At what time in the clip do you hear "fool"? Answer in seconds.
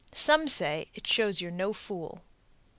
1.73-2.23